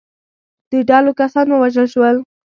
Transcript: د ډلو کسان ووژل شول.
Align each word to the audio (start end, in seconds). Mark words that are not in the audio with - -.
د 0.71 0.73
ډلو 0.89 1.11
کسان 1.19 1.47
ووژل 1.49 1.87
شول. 1.93 2.17